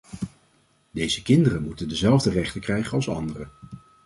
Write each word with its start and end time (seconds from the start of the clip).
Deze 0.91 1.21
kinderen 1.21 1.63
moeten 1.63 1.89
dezelfde 1.89 2.29
rechten 2.29 2.61
krijgen 2.61 2.91
als 2.93 3.09
andere. 3.09 3.47